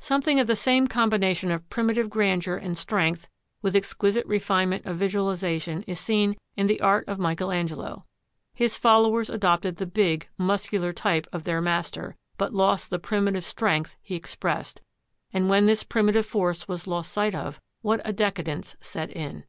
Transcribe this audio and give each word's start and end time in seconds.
Something 0.00 0.40
of 0.40 0.48
the 0.48 0.56
same 0.56 0.88
combination 0.88 1.52
of 1.52 1.70
primitive 1.70 2.10
grandeur 2.10 2.56
and 2.56 2.76
strength 2.76 3.28
with 3.62 3.76
exquisite 3.76 4.26
refinement 4.26 4.84
of 4.86 4.96
visualisation 4.96 5.84
is 5.84 6.00
seen 6.00 6.34
in 6.56 6.66
the 6.66 6.80
art 6.80 7.06
of 7.06 7.20
Michael 7.20 7.52
Angelo. 7.52 8.04
His 8.54 8.76
followers 8.76 9.30
adopted 9.30 9.76
the 9.76 9.86
big, 9.86 10.28
muscular 10.36 10.92
type 10.92 11.28
of 11.32 11.44
their 11.44 11.60
master, 11.60 12.16
but 12.36 12.52
lost 12.52 12.90
the 12.90 12.98
primitive 12.98 13.44
strength 13.44 13.94
he 14.02 14.16
expressed; 14.16 14.82
and 15.32 15.48
when 15.48 15.66
this 15.66 15.84
primitive 15.84 16.26
force 16.26 16.66
was 16.66 16.88
lost 16.88 17.12
sight 17.12 17.36
of, 17.36 17.60
what 17.82 18.00
a 18.04 18.12
decadence 18.12 18.74
set 18.80 19.12
in! 19.12 19.44